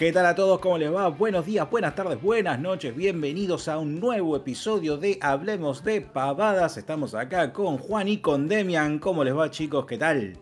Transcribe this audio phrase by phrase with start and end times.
[0.00, 0.60] ¿Qué tal a todos?
[0.60, 1.08] ¿Cómo les va?
[1.08, 2.96] Buenos días, buenas tardes, buenas noches.
[2.96, 6.78] Bienvenidos a un nuevo episodio de Hablemos de Pavadas.
[6.78, 8.98] Estamos acá con Juan y con Demian.
[8.98, 9.84] ¿Cómo les va, chicos?
[9.84, 10.38] ¿Qué tal?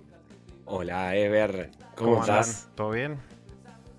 [0.64, 1.72] Hola, Ever.
[1.96, 2.68] ¿Cómo, estás?
[2.76, 3.18] ¿Todo bien?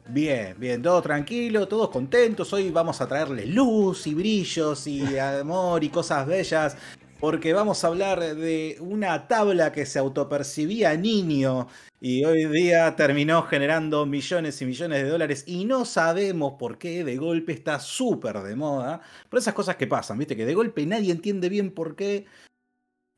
[0.08, 2.54] Bien, bien, todo tranquilo, todos contentos.
[2.54, 6.78] Hoy vamos a traerles luz y brillos y amor y cosas bellas
[7.20, 11.68] porque vamos a hablar de una tabla que se autopercibía niño
[12.00, 17.04] y hoy día terminó generando millones y millones de dólares y no sabemos por qué
[17.04, 19.02] de golpe está súper de moda.
[19.30, 22.26] Por esas cosas que pasan, viste, que de golpe nadie entiende bien por qué,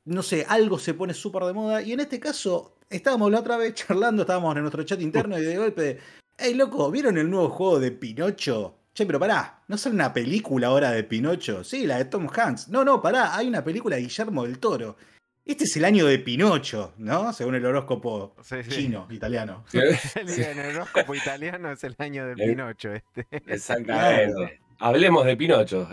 [0.05, 3.57] no sé, algo se pone súper de moda y en este caso estábamos la otra
[3.57, 5.99] vez charlando, estábamos en nuestro chat interno y de golpe,
[6.39, 8.80] hey loco, ¿vieron el nuevo juego de Pinocho?
[8.93, 11.63] Che, pero pará, ¿no sale una película ahora de Pinocho?
[11.63, 12.67] Sí, la de Tom Hanks.
[12.67, 14.97] No, no, pará, hay una película de Guillermo del Toro.
[15.45, 17.31] Este es el año de Pinocho, ¿no?
[17.31, 18.35] Según el horóscopo
[18.67, 19.63] chino, italiano.
[19.73, 22.93] el, horóscopo italiano es el año de Pinocho.
[22.93, 23.25] Este.
[23.47, 24.59] Exactamente.
[24.77, 25.87] Hablemos de Pinocho.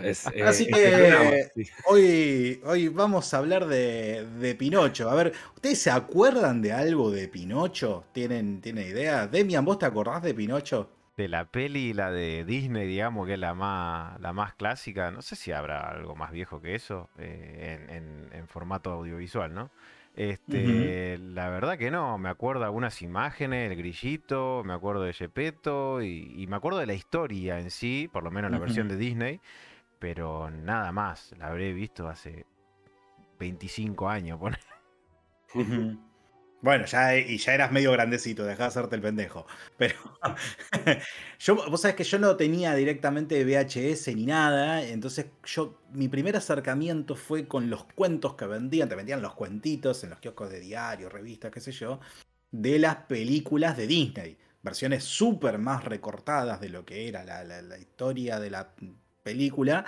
[0.45, 1.49] Así que
[1.85, 5.09] hoy, hoy vamos a hablar de, de, Pinocho.
[5.09, 8.05] A ver, ¿ustedes se acuerdan de algo de Pinocho?
[8.11, 9.25] ¿Tienen, ¿tienen idea?
[9.25, 10.98] Demian, ¿vos te acordás de Pinocho?
[11.19, 15.11] De la peli, la de Disney, digamos, que es la más, la más clásica.
[15.11, 19.69] No sé si habrá algo más viejo que eso eh, en, formato audiovisual, ¿no?
[20.15, 26.01] Este, La verdad que no, me acuerdo algunas imágenes, el grillito, me acuerdo de Gepetto
[26.01, 29.41] y, me acuerdo de la historia en sí, por lo menos la versión de Disney,
[29.99, 32.45] pero nada más, la habré visto hace
[33.39, 34.39] 25 años.
[36.61, 39.45] Bueno, ya, y ya eras medio grandecito, dejá de hacerte el pendejo.
[39.77, 39.95] Pero
[41.39, 46.35] yo, vos sabés que yo no tenía directamente VHS ni nada, entonces yo, mi primer
[46.35, 50.59] acercamiento fue con los cuentos que vendían, te vendían los cuentitos en los kioscos de
[50.59, 52.01] diario, revistas, qué sé yo,
[52.51, 54.37] de las películas de Disney.
[54.61, 58.73] Versiones súper más recortadas de lo que era la, historia de la
[59.23, 59.85] película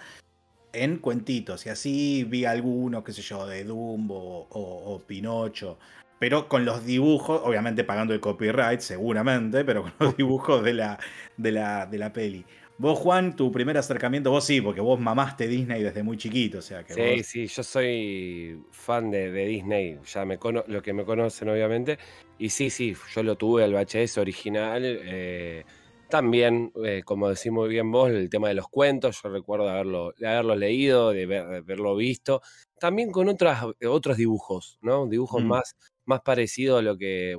[0.72, 1.66] en cuentitos.
[1.66, 5.78] Y así vi algunos, qué sé yo, de Dumbo o Pinocho
[6.22, 11.00] pero con los dibujos, obviamente pagando el copyright, seguramente, pero con los dibujos de la,
[11.36, 12.46] de la, de la peli.
[12.78, 16.62] Vos, Juan, tu primer acercamiento, vos sí, porque vos mamaste Disney desde muy chiquito, o
[16.62, 20.38] sea que Sí, sí, yo soy fan de, Disney, ya me
[20.68, 21.98] lo que me conocen, obviamente.
[22.38, 24.84] Y sí, sí, yo lo tuve, el VHS original.
[24.86, 25.64] Eh,
[26.08, 30.14] también, eh, como decís muy bien vos, el tema de los cuentos, yo recuerdo haberlo,
[30.20, 32.44] de haberlo leído, de, haberlo visto.
[32.80, 35.08] También con otras, otros dibujos, ¿no?
[35.08, 35.48] Dibujos mm.
[35.48, 35.76] más
[36.06, 37.38] más parecido a lo que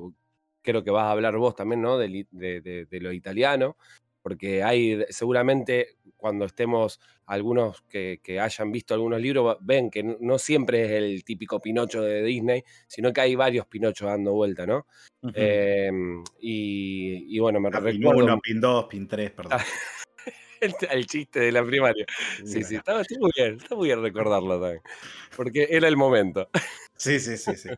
[0.61, 1.97] creo que vas a hablar vos también, ¿no?
[1.97, 3.77] De, lo italiano,
[4.21, 10.85] porque hay seguramente cuando estemos algunos que, hayan visto algunos libros, ven que no siempre
[10.85, 14.87] es el típico Pinocho de Disney, sino que hay varios Pinochos dando vuelta, ¿no?
[15.33, 17.99] Em, y, bueno, me recuerdo...
[17.99, 19.59] Pin 1, Pin 2, Pin 3, perdón.
[20.91, 22.05] el, chiste de la primaria.
[22.45, 24.81] Sí, sí, está, muy bien, está muy bien recordarlo también,
[25.35, 26.49] porque era el momento.
[26.95, 27.69] Sí, sí, sí, sí.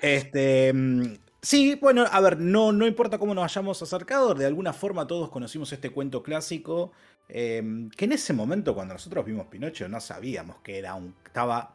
[0.00, 1.02] Este, mm,
[1.42, 5.30] sí, bueno, a ver, no, no importa cómo nos hayamos acercado, de alguna forma todos
[5.30, 6.92] conocimos este cuento clásico,
[7.28, 11.74] em, que en ese momento cuando nosotros vimos Pinocho no sabíamos que era un, estaba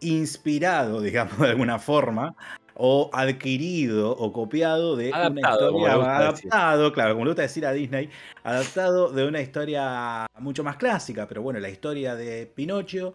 [0.00, 2.34] inspirado, digamos, de alguna forma,
[2.80, 8.08] o adquirido o copiado de una historia adaptado, claro, como le gusta decir a Disney,
[8.44, 13.14] adaptado de una historia mucho más clásica, pero bueno, la historia de Pinocho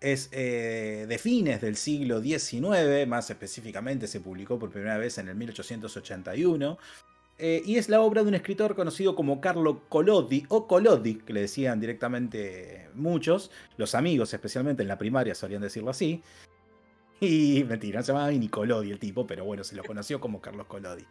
[0.00, 5.28] es eh, de fines del siglo XIX, más específicamente se publicó por primera vez en
[5.28, 6.78] el 1881,
[7.40, 11.32] eh, y es la obra de un escritor conocido como Carlo Collodi, o Collodi, que
[11.32, 16.22] le decían directamente muchos, los amigos especialmente en la primaria solían decirlo así,
[17.20, 20.66] y mentira, se llamaba ni Collodi el tipo, pero bueno, se lo conoció como Carlos
[20.66, 21.04] Collodi.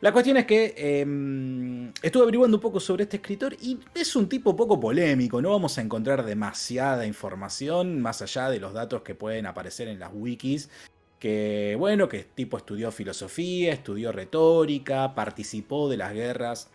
[0.00, 4.30] La cuestión es que em, estuve averiguando un poco sobre este escritor y es un
[4.30, 9.14] tipo poco polémico, no vamos a encontrar demasiada información más allá de los datos que
[9.14, 10.70] pueden aparecer en las wikis,
[11.18, 16.70] que bueno, que tipo estudió filosofía, estudió retórica, participó de las guerras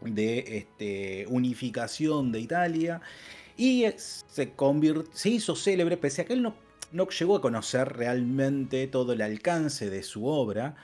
[0.00, 3.02] de este, unificación de Italia
[3.58, 4.54] y se,
[5.28, 10.02] hizo célebre, pese a que él no llegó a conocer realmente todo el alcance de
[10.02, 10.74] su obra,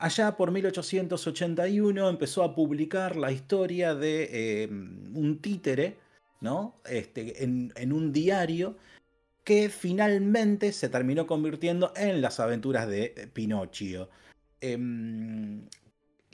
[0.00, 5.98] Allá por 1881 empezó a publicar la historia de em, un títere,
[6.40, 6.80] ¿no?
[6.86, 8.78] Este, en, un diario
[9.44, 14.08] que finalmente se terminó convirtiendo en las aventuras de Pinocchio.
[14.62, 15.68] Em,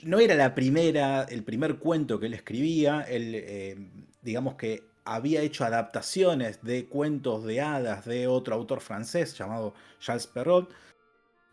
[0.03, 5.41] no era la primera, el primer cuento que él escribía, él, em, digamos que había
[5.41, 10.69] hecho adaptaciones de cuentos de hadas de otro autor francés llamado Charles Perrault,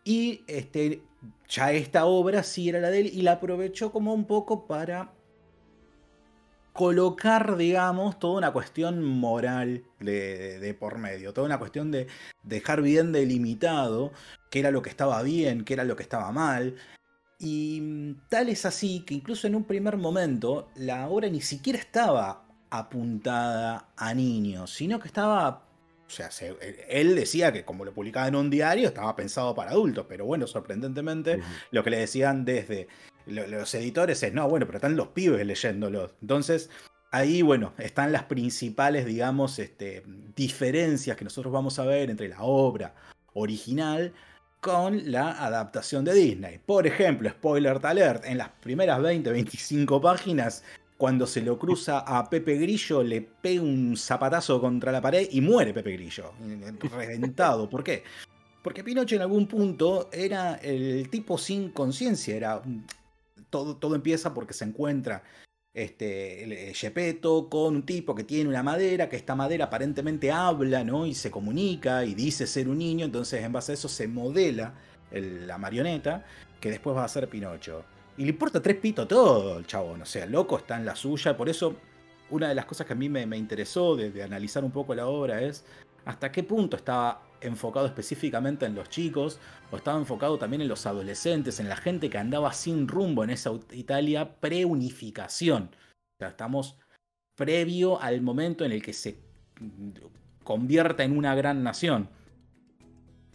[0.05, 1.01] y este,
[1.49, 5.11] ya esta obra sí era la de él y la aprovechó como un poco para
[6.73, 12.07] colocar, digamos, toda una cuestión moral de, por medio, toda una cuestión de
[12.43, 14.11] dejar bien delimitado
[14.51, 16.75] qué era lo que estaba bien, qué era lo que estaba mal.
[17.39, 21.79] Y mm, tal es así que incluso en un primer momento la obra ni siquiera
[21.79, 25.64] estaba apuntada a niños, sino que estaba...
[26.07, 26.29] O sea,
[26.87, 30.45] él decía que como lo publicaba en un diario estaba pensado para adultos, pero bueno,
[30.45, 31.39] sorprendentemente
[31.71, 32.87] lo que le decían desde
[33.25, 36.11] los editores es, no, bueno, pero están los pibes leyéndolo.
[36.21, 36.69] Entonces,
[37.11, 40.03] ahí, bueno, están las principales, digamos, este,
[40.35, 42.93] diferencias que nosotros vamos a ver entre la obra
[43.33, 44.13] original
[44.59, 46.59] con la adaptación de Disney.
[46.65, 50.63] Por ejemplo, spoiler alert, en las primeras 20, 25 páginas,
[50.97, 55.41] cuando se lo cruza a Pepe Grillo, le pega un zapatazo contra la pared y
[55.41, 56.33] muere Pepe Grillo,
[56.95, 57.69] reventado.
[57.69, 58.03] ¿Por qué?
[58.63, 62.61] Porque Pinocho en algún punto era el tipo sin conciencia, era
[63.49, 65.23] todo, empieza porque se encuentra
[65.73, 71.05] este, Gepetto con un tipo que tiene una madera, que esta madera aparentemente habla, ¿no?
[71.05, 74.73] Y se comunica y dice ser un niño, entonces en base a eso se modela
[75.11, 76.25] la marioneta,
[76.59, 77.85] que después va a ser Pinocho.
[78.17, 81.35] Y le importa tres pitos todo el chabón, o sea, loco está en la suya,
[81.35, 81.75] por eso
[82.29, 85.41] una de las cosas que a mí me, interesó de, analizar un poco la obra
[85.41, 85.65] es
[86.05, 89.39] hasta qué punto estaba enfocado específicamente en los chicos
[89.71, 93.31] o estaba enfocado también en los adolescentes, en la gente que andaba sin rumbo en
[93.31, 95.71] esa Italia pre-unificación.
[95.73, 96.77] O sea, estamos
[97.35, 99.19] previo al momento en el que se
[100.43, 102.09] convierta en una gran nación.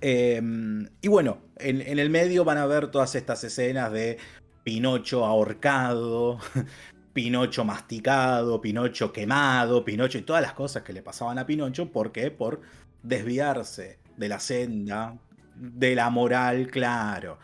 [0.00, 4.18] Em, y bueno, en, en, el medio van a ver todas estas escenas de
[4.62, 6.38] Pinocho ahorcado,
[7.12, 11.90] Pinocho masticado, Pinocho quemado, Pinocho y todas las cosas que le pasaban a Pinocho.
[11.90, 12.30] ¿Por qué?
[12.30, 12.60] Por
[13.02, 15.18] desviarse de la senda,
[15.54, 17.38] de la moral, claro.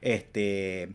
[0.00, 0.92] Este.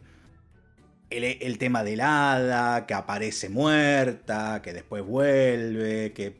[1.12, 6.40] El, tema del hada, que aparece muerta, que después vuelve, que.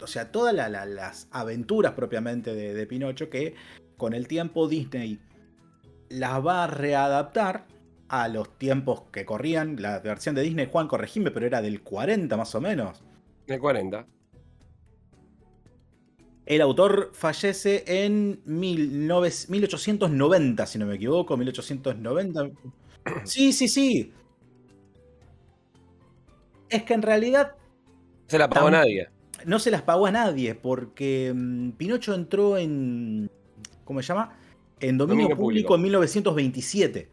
[0.00, 3.54] O sea, todas las aventuras propiamente de, de Pinocho que
[3.96, 5.20] con el tiempo Disney
[6.08, 7.66] las va a readaptar
[8.08, 9.80] a los tiempos que corrían.
[9.80, 13.02] La versión de Disney, Juan, corregime, pero era del 40 más o menos.
[13.46, 14.06] Del 40.
[16.46, 22.50] El autor fallece en 1890, si no me equivoco, 1890.
[23.22, 24.12] Sí, sí, sí.
[26.68, 27.52] Es que en realidad...
[27.52, 27.58] No
[28.26, 29.08] se la pagó a nadie.
[29.44, 33.30] No se las pagó a nadie, porque mm, Pinocho entró en...
[33.84, 34.36] ¿Cómo se llama?
[34.80, 37.08] En dominio, público en 1927.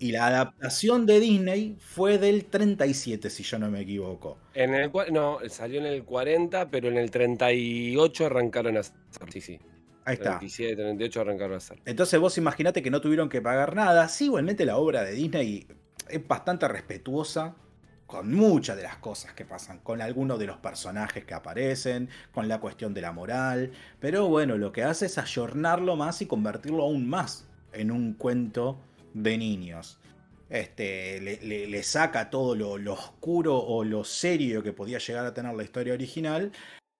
[0.00, 4.38] Y la adaptación de Disney fue del 37, si yo no me equivoco.
[4.54, 8.94] En el no, salió en el 40, pero en el 38 arrancaron a hacer.
[9.30, 9.58] Sí, sí.
[10.04, 10.38] Ahí está.
[10.38, 11.78] 37, 38 arrancaron a hacer.
[11.84, 14.08] Entonces vos imaginate que no tuvieron que pagar nada.
[14.08, 15.66] Sí, igualmente la obra de Disney
[16.08, 17.56] es bastante respetuosa
[18.06, 22.48] con muchas de las cosas que pasan, con algunos de los personajes que aparecen, con
[22.48, 23.72] la cuestión de la moral.
[24.00, 28.78] Pero bueno, lo que hace es ayornarlo más y convertirlo aún más en un cuento
[29.22, 29.98] de niños.
[30.50, 35.62] Este, le, saca todo lo, oscuro o lo serio que podía llegar a tener la
[35.62, 36.52] historia original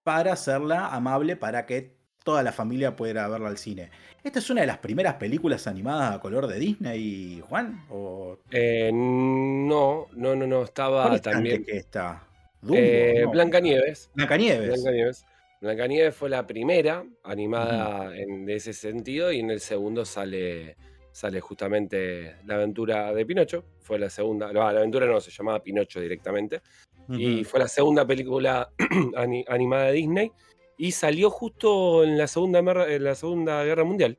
[0.02, 3.90] para hacerla amable para que toda la familia pudiera verla al cine.
[4.22, 7.86] ¿Esta es una de las primeras películas animadas a color de Disney, Juan?
[7.88, 8.36] ¿O...
[8.50, 11.64] Eh, no, no, no, no, estaba también.
[11.64, 12.26] que está?
[12.70, 14.10] Eh, Blancanieves.
[14.14, 14.82] Blancanieves.
[14.82, 15.26] Blancanieves.
[15.60, 20.76] Blancanieves fue la primera animada en, de ese sentido y en el segundo sale
[21.12, 23.64] sale justamente la aventura de Pinocho.
[23.80, 26.62] Fue la segunda, la aventura no, se llamaba Pinocho directamente.
[27.10, 28.70] Y fue la segunda película
[29.48, 30.32] animada de Disney.
[30.76, 34.16] Y salió justo en la Segunda, en la segunda Guerra Mundial.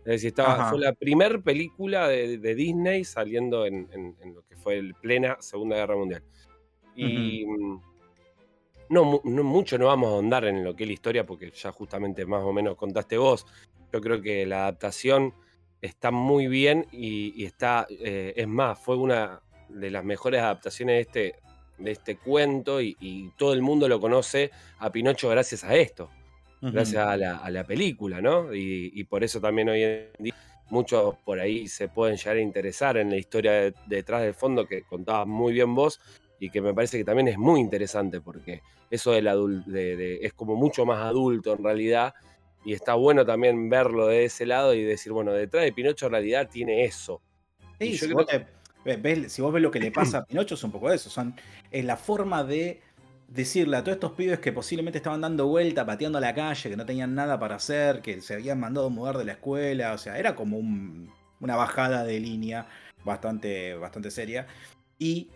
[0.00, 3.88] Es decir, estaba, fue la primera película de, Disney saliendo en,
[4.32, 6.22] lo que fue el plena Segunda Guerra Mundial.
[6.94, 7.80] Y mm,
[8.90, 11.72] no, no, mucho no vamos a ahondar en lo que es la historia, porque ya
[11.72, 13.46] justamente más o menos contaste vos.
[13.92, 15.34] Yo creo que la adaptación
[15.80, 21.00] está muy bien y, está, eh, es más, fue una de las mejores adaptaciones de
[21.00, 21.34] este,
[21.78, 26.10] de este cuento y, todo el mundo lo conoce a Pinocho gracias a esto,
[26.60, 28.54] gracias a la, película, ¿no?
[28.54, 30.34] Y, por eso también hoy en día
[30.70, 34.82] muchos por ahí se pueden llegar a interesar en la historia detrás del fondo que
[34.82, 36.00] contabas muy bien vos
[36.38, 40.56] y que me parece que también es muy interesante porque eso del de, es como
[40.56, 42.14] mucho más adulto en realidad
[42.66, 46.12] y está bueno también verlo de ese lado y decir, bueno, detrás de Pinocho en
[46.12, 47.22] realidad tiene eso.
[47.80, 48.26] Sí, si, vos
[48.84, 51.34] ves, lo que le pasa a Pinocho es un poco eso, son,
[51.70, 52.82] es la forma de
[53.28, 56.76] decirle a todos estos pibes que posiblemente estaban dando vuelta, pateando a la calle, que
[56.76, 59.98] no tenían nada para hacer, que se habían mandado a mudar de la escuela, o
[59.98, 62.66] sea, era como una bajada de línea
[63.04, 64.46] bastante, bastante seria.
[64.98, 65.28] Y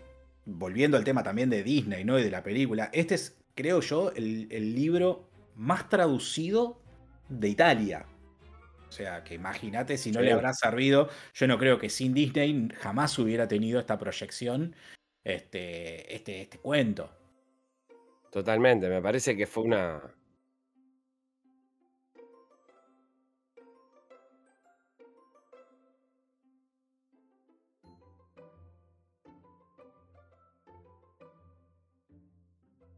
[0.45, 2.19] volviendo al tema también de Disney, ¿no?
[2.19, 6.80] Y de la película, este es, creo yo, el, libro más traducido
[7.29, 8.05] de Italia.
[8.87, 11.09] O sea, que imagínate si no le habrá servido.
[11.33, 14.75] Yo no creo que sin Disney jamás hubiera tenido esta proyección,
[15.23, 17.09] este, este, este cuento.
[18.31, 20.01] Totalmente, me parece que fue una,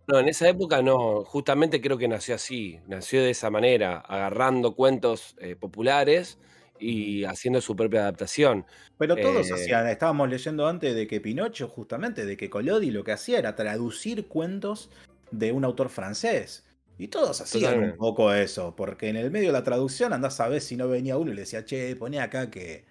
[0.08, 4.76] No, en esa época no, justamente creo que nació así, nació de esa manera, agarrando
[4.76, 6.38] cuentos eh, populares
[6.78, 8.66] y haciendo su propia adaptación.
[8.98, 13.04] Pero todos eh, hacían, estábamos leyendo antes de que Pinocho, justamente, de que Collodi lo
[13.04, 14.90] que hacía era traducir cuentos
[15.32, 16.66] de un autor francés.
[16.98, 20.48] Y todos hacían un poco eso, porque en el medio de la traducción andás a
[20.48, 22.86] ver si no venía uno y le decía, che, poné acá que,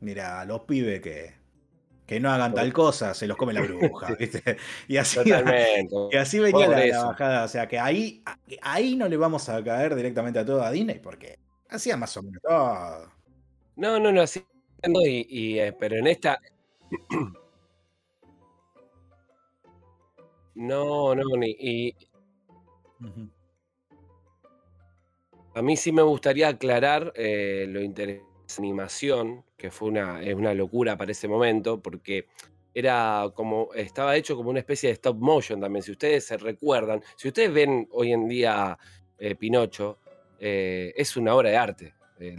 [0.00, 1.34] mira, los pibes que,
[2.06, 4.56] que no hagan tal cosa, se los come la bruja, ¿viste?
[4.88, 7.44] Y así, y así venía la, bajada.
[7.44, 8.22] O sea que ahí,
[8.62, 12.22] ahí no le vamos a caer directamente a todo a Disney, porque hacía más o
[12.22, 13.10] menos todo.
[13.76, 14.44] No, no, no, así.
[14.86, 16.38] Y, eh, pero en esta.
[20.56, 21.50] No, no, ni.
[21.50, 21.96] Y...
[25.56, 30.96] A mí sí me gustaría aclarar eh, lo interesante animación, que fue una, una locura
[30.96, 32.26] para ese momento, porque
[32.74, 35.82] era como, estaba hecho como una especie de stop motion también.
[35.82, 38.76] Si ustedes se recuerdan, si ustedes ven hoy en día
[39.16, 40.00] eh, Pinocho,
[40.40, 41.94] eh, es una obra de arte.
[42.18, 42.36] Eh,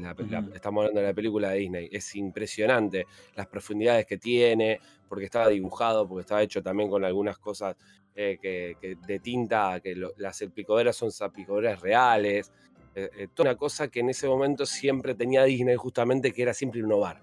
[0.54, 1.90] estamos hablando de la película de Disney.
[1.92, 7.38] Es impresionante las profundidades que tiene, porque estaba dibujado, porque estaba hecho también con algunas
[7.38, 7.76] cosas
[8.14, 12.52] que, de tinta, que las picoderas son picoderas reales.
[12.96, 16.54] Eh, eh, toda una cosa que en ese momento siempre tenía Disney, justamente, que era
[16.54, 17.22] siempre innovar.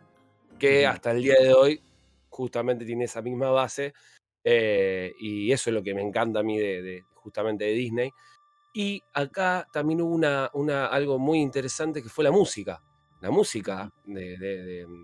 [0.59, 1.83] Que hasta el día de hoy,
[2.29, 3.95] justamente tiene esa misma base.
[4.45, 8.11] Eh, y eso es lo que me encanta a mí de, justamente de Disney.
[8.75, 12.83] Y acá también hubo una, una, algo muy interesante que fue la música.
[13.23, 14.37] La música de,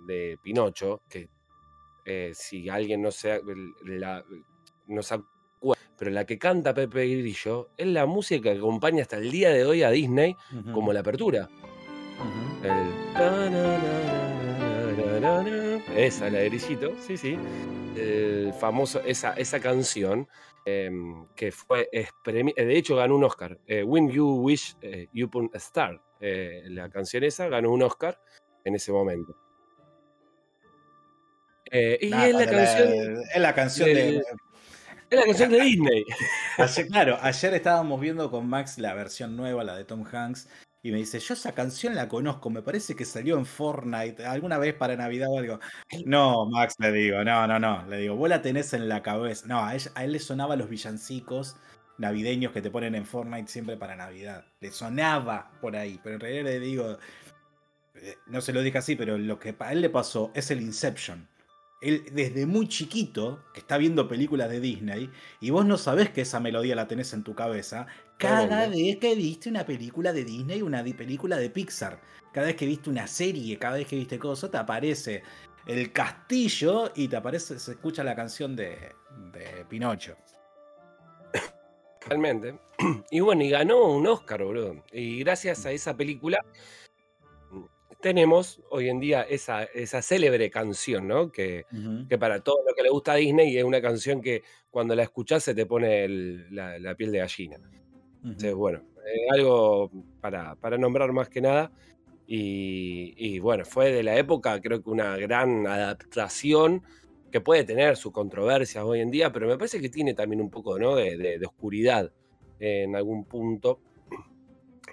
[0.06, 1.28] de, Pinocho, que
[2.34, 3.40] si alguien no se,
[3.84, 4.24] la,
[4.88, 5.14] no se
[5.98, 9.64] pero la que canta Pepe Grillo es la música que acompaña hasta el día de
[9.64, 10.36] hoy a Disney
[10.72, 11.48] como la apertura.
[15.96, 17.36] Esa, la de Grillito, sí, sí.
[17.96, 20.28] El famoso, esa, esa canción
[20.64, 23.58] que fue, de hecho ganó un Oscar.
[23.66, 26.00] Eh, When You Wish eh, You Put a Star.
[26.20, 28.20] La canción esa ganó un Oscar
[28.64, 29.34] en ese momento.
[31.72, 33.22] y es la, canción.
[33.34, 34.22] Es la canción de,
[35.10, 36.04] es la canción de Disney.
[36.90, 40.48] claro, ayer estábamos viendo con Max la versión nueva, la de Tom Hanks,
[40.82, 44.58] y me dice, yo esa canción la conozco, me parece que salió en Fortnite alguna
[44.58, 45.60] vez para Navidad o algo.
[46.04, 49.46] No, Max, le digo, no, no, no, le digo, vos la tenés en la cabeza.
[49.46, 51.56] No, a, él le sonaba los villancicos
[51.98, 54.44] navideños que te ponen en Fortnite siempre para Navidad.
[54.60, 56.98] Le sonaba por ahí, pero en realidad le digo,
[57.96, 60.60] eh, no se lo dije así, pero lo que a él le pasó es el
[60.60, 61.26] Inception
[61.80, 66.22] él desde muy chiquito, que está viendo películas de Disney, y vos no sabés que
[66.22, 70.62] esa melodía la tenés en tu cabeza, cada vez que viste una película de Disney,
[70.62, 72.00] una película de Pixar,
[72.32, 75.22] cada vez que viste una serie, cada vez que viste cosas, te aparece
[75.66, 78.76] el castillo y te aparece, se escucha la canción de,
[79.32, 80.16] de Pinocho.
[82.06, 82.58] Realmente.
[83.10, 84.84] Y bueno, y ganó un Oscar, boludo.
[84.92, 86.44] Y gracias a esa película
[88.00, 91.32] tenemos hoy en día esa, esa célebre canción, ¿no?
[91.32, 91.64] Que,
[92.08, 95.02] que, para todo lo que le gusta a Disney es una canción que cuando la
[95.02, 96.06] escuchás se te pone
[96.50, 97.58] la, piel de gallina.
[98.22, 98.82] Entonces, bueno,
[99.32, 99.90] algo
[100.20, 101.72] para, para, nombrar más que nada.
[102.26, 106.82] Y, bueno, fue de la época, creo que una gran adaptación
[107.32, 110.50] que puede tener sus controversias hoy en día, pero me parece que tiene también un
[110.50, 110.94] poco ¿no?
[110.94, 112.10] de, de oscuridad
[112.58, 113.80] en algún punto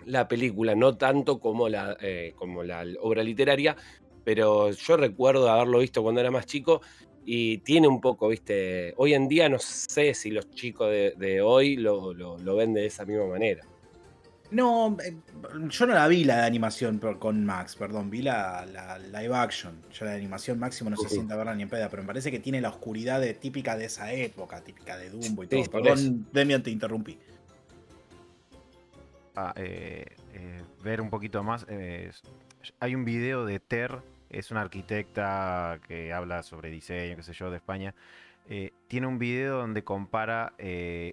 [0.05, 3.75] la película, no tanto como la, eh, como la obra literaria,
[4.23, 6.81] pero yo recuerdo haberlo visto cuando era más chico
[7.25, 11.75] y tiene un poco, viste, hoy en día no sé si los chicos de, hoy
[11.75, 13.63] lo, ven de esa misma manera.
[14.51, 15.17] No, eh,
[15.69, 18.65] yo no la vi la de animación con Max, perdón, vi la,
[19.11, 19.81] live action.
[19.91, 22.29] Yo la de animación máximo no se sienta verla ni en peda, pero me parece
[22.29, 25.63] que tiene la oscuridad típica de esa época, típica de Dumbo y todo.
[25.63, 27.17] perdón, Demian, te interrumpí.
[29.55, 32.11] Eh, eh, ver un poquito más, eh,
[32.79, 37.49] hay un video de Ter, es una arquitecta que habla sobre diseño, qué sé yo,
[37.49, 37.93] de España.
[38.87, 40.53] tiene un video donde compara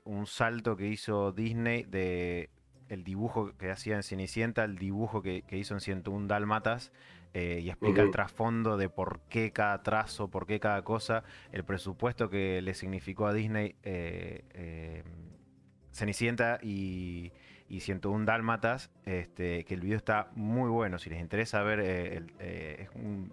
[0.05, 2.51] un salto que hizo Disney de
[2.93, 6.93] el dibujo que hacía en Cenicienta, el dibujo que, hizo en 101 Dálmatas,
[7.33, 11.65] eh, y explica el trasfondo de por qué cada trazo, por qué cada cosa, el
[11.65, 15.03] presupuesto que le significó a Disney eh,
[15.91, 17.33] Cenicienta y,
[17.73, 20.99] y 101 Dálmatas, este, que el video está muy bueno.
[20.99, 23.33] Si les interesa ver, es un,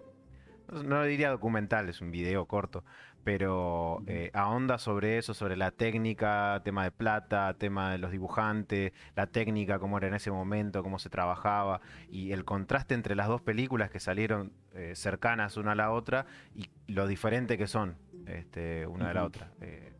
[0.72, 2.82] no diría documental, es un video corto,
[3.22, 8.92] pero eh, ahonda sobre eso, sobre la técnica, tema de plata, tema de los dibujantes,
[9.14, 13.28] la técnica, cómo era en ese momento, cómo se trabajaba, y el contraste entre las
[13.28, 17.96] dos películas que salieron eh, cercanas una a la otra y lo diferente que son
[18.26, 19.52] este, una de la otra.
[19.60, 19.92] Eh.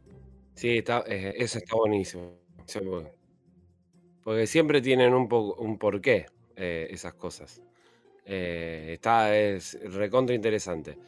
[0.54, 2.38] Sí, está, eso está buenísimo.
[4.24, 7.62] Porque siempre tienen un, poco, un porqué esas cosas.
[8.24, 10.98] está, es recontra interesante.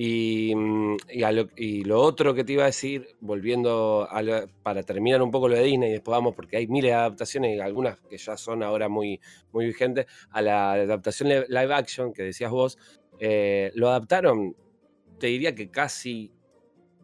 [0.00, 0.96] Mm,
[1.56, 4.08] y, lo, otro que te iba a decir, volviendo
[4.62, 7.56] para terminar un poco lo de Disney y después vamos, porque hay miles de adaptaciones
[7.56, 9.20] y algunas que ya son ahora muy,
[9.52, 12.78] muy vigentes, a la adaptación live action que decías vos,
[13.18, 14.54] eh, lo adaptaron,
[15.18, 16.30] te diría que casi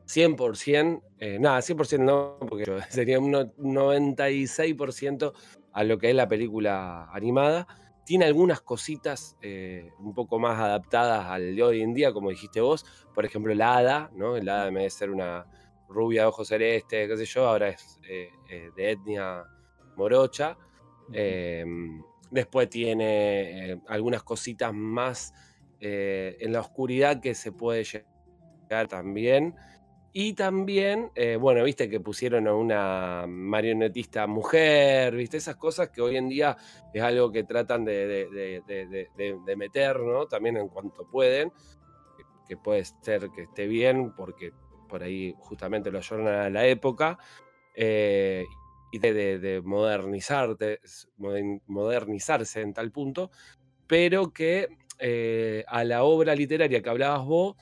[0.07, 5.33] 100%, eh, nada, 100% no, porque sería un 96%
[5.73, 7.67] a lo que es la película animada
[8.05, 12.61] tiene algunas cositas eh, un poco más adaptadas al de hoy en día, como dijiste
[12.61, 12.85] vos.
[13.15, 14.37] Por ejemplo, la hada, ¿no?
[14.39, 15.47] La hada, en vez de ser una
[15.89, 19.45] rubia de ojos celeste, qué sé yo, ahora es eh, eh, de etnia
[19.97, 20.57] morocha.
[21.13, 25.33] Em, después tiene algunas cositas más
[25.81, 29.55] en la oscuridad que se puede llegar también.
[30.17, 36.01] Y también, eh, bueno, viste que pusieron a una marionetista mujer, viste, esas cosas que
[36.01, 36.57] hoy en día
[36.93, 38.29] es algo que tratan de,
[39.57, 40.27] meter, ¿no?
[40.27, 41.53] También en cuanto pueden,
[42.47, 44.53] que puede ser que esté bien, porque
[44.89, 47.19] por ahí justamente lo ayornan a la época,
[47.75, 48.45] eh,
[48.93, 50.79] y de, modernizarte,
[51.67, 53.33] modernizarse en tal punto,
[53.89, 54.69] pero que
[55.01, 57.57] eh, a la obra literaria que hablabas vos,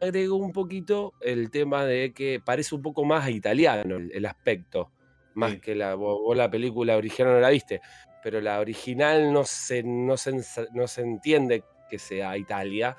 [0.00, 4.90] agrego un poquito el tema de que parece un poco más italiano el, aspecto,
[5.34, 7.80] más que la, vos, la película original no la viste,
[8.22, 10.32] pero la original no se, no se,
[10.72, 12.96] no se entiende que sea Italia,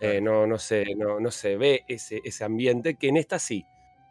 [0.00, 3.64] eh, no, no, se, no, no se ve ese, ese ambiente, que en esta sí.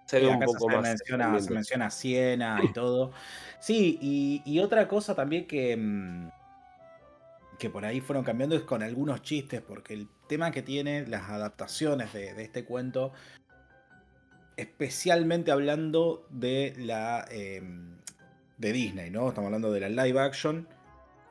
[0.05, 0.81] Se ve un poco más.
[0.81, 3.11] Menciona, se menciona Siena y todo.
[3.59, 6.29] Sí, y, y otra cosa también que mm,
[7.63, 11.29] que por ahí fueron cambiando es con algunos chistes, porque el tema que tiene las
[11.29, 13.13] adaptaciones de, este cuento,
[14.57, 17.99] especialmente hablando de la em,
[18.57, 19.29] de Disney, ¿no?
[19.29, 20.67] Estamos hablando de la live action,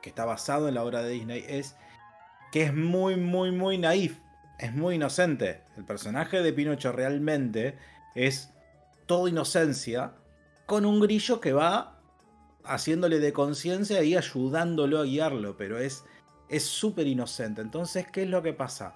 [0.01, 1.75] que está basado en la obra de Disney, es
[2.51, 4.17] que es muy, muy, muy naif,
[4.57, 5.61] es muy inocente.
[5.77, 7.77] El personaje de Pinocho realmente
[8.15, 8.49] es
[9.05, 10.13] todo inocencia,
[10.65, 11.99] con un grillo que va
[12.63, 16.03] haciéndole de conciencia y ayudándolo a guiarlo, pero es
[16.49, 17.61] es súper inocente.
[17.61, 18.93] Entonces, ¿qué es lo que pasa?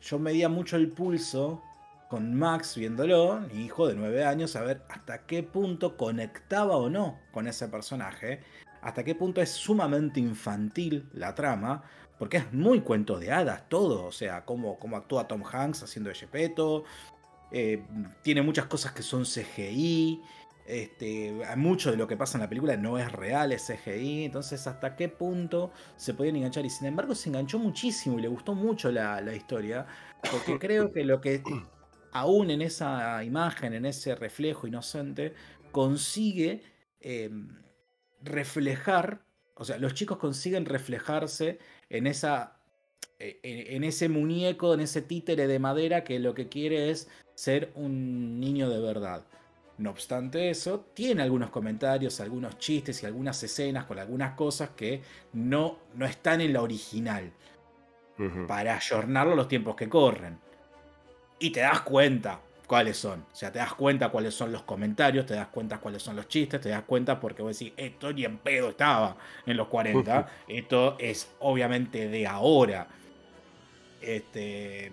[0.00, 1.62] Yo medía mucho el pulso
[2.08, 6.88] con Max viéndolo, mi hijo de 9 años, a ver hasta qué punto conectaba o
[6.88, 8.40] no con ese personaje,
[8.80, 11.82] hasta qué punto es sumamente infantil la trama,
[12.18, 16.08] porque es muy cuento de hadas todo, o sea, cómo, cómo actúa Tom Hanks haciendo
[16.08, 16.84] de Gepetto,
[17.50, 17.84] eh,
[18.22, 20.22] tiene muchas cosas que son CGI,
[20.68, 24.66] este, mucho de lo que pasa en la película no es real, es CGI, entonces
[24.66, 26.66] hasta qué punto se podían enganchar.
[26.66, 29.86] Y sin embargo se enganchó muchísimo y le gustó mucho la, historia,
[30.30, 31.42] porque creo que lo que
[32.12, 35.32] aún en esa imagen, en ese reflejo inocente,
[35.72, 36.62] consigue
[37.00, 37.48] em,
[38.20, 39.22] reflejar,
[39.54, 42.60] o sea, los chicos consiguen reflejarse en esa
[43.18, 47.08] e, e, en ese muñeco, en ese títere de madera que lo que quiere es
[47.34, 49.24] ser un niño de verdad.
[49.78, 55.02] No obstante eso, tiene algunos comentarios, algunos chistes y algunas escenas con algunas cosas que
[55.32, 57.32] no, no están en la original.
[58.48, 60.40] Para ayornarlo los tiempos que corren.
[61.38, 63.24] Y te das cuenta cuáles son.
[63.32, 66.26] O sea, te das cuenta cuáles son los comentarios, te das cuenta cuáles son los
[66.26, 70.28] chistes, te das cuenta porque vos decís, esto ni en pedo estaba en los 40.
[70.48, 72.88] esto es obviamente de ahora.
[74.00, 74.90] Este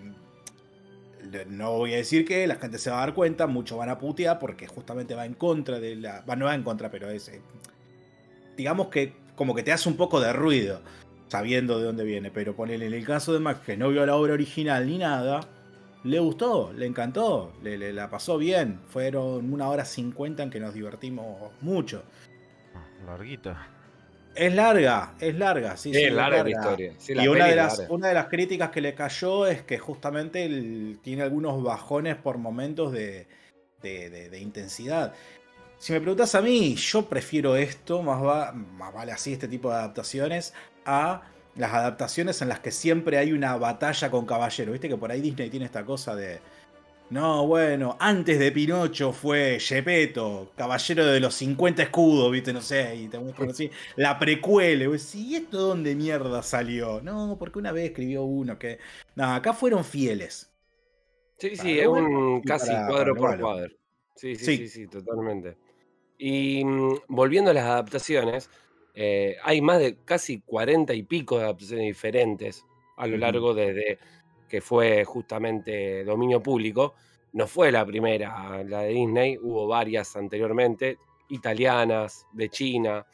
[1.48, 3.98] no voy a decir que la gente se va a dar cuenta, muchos van a
[3.98, 6.22] putear porque justamente va en contra de la.
[6.22, 7.28] Va, no va en contra, pero es.
[7.28, 7.40] Eh,
[8.56, 10.80] digamos que como que te hace un poco de ruido
[11.28, 12.30] sabiendo de dónde viene.
[12.30, 15.40] Pero ponele en el caso de Max, que no vio la obra original ni nada,
[16.04, 18.80] le gustó, le encantó, le, la pasó bien.
[18.88, 22.02] Fueron una hora cincuenta en que nos divertimos mucho.
[23.06, 23.68] Larguita.
[24.36, 26.04] Es larga, es larga, sí, sí.
[26.04, 26.92] Es larga, la historia.
[27.08, 30.48] y una de, las, una de las críticas que le cayó es que justamente
[31.02, 33.26] tiene algunos bajones por momentos de,
[34.38, 35.14] intensidad.
[35.78, 39.70] Si me preguntas a mí, yo prefiero esto, más, va, más vale así, este tipo
[39.70, 40.52] de adaptaciones,
[40.84, 41.22] a
[41.56, 44.72] las adaptaciones en las que siempre hay una batalla con caballero.
[44.72, 46.40] Viste que por ahí Disney tiene esta cosa de.
[47.08, 52.96] No, bueno, antes de Pinocho fue Gepetto, caballero de los 50 escudos, viste, no sé,
[52.96, 54.84] y te así, la precuela.
[55.14, 57.00] ¿Y esto dónde mierda salió?
[57.02, 58.78] No, porque una vez escribió uno que.
[59.14, 60.52] No, acá fueron fieles.
[61.38, 63.72] Sí, sí, es un casi cuadro por cuadro.
[64.16, 65.56] Sí, sí, sí, sí, totalmente.
[66.18, 68.50] Y mm, volviendo a las adaptaciones,
[68.94, 72.64] eh, hay más de casi 40 y pico de adaptaciones diferentes
[72.96, 73.98] a lo largo de,
[74.48, 76.94] que fue justamente dominio público.
[77.32, 83.06] No fue la primera, la de Disney, hubo varias anteriormente, italianas, de China,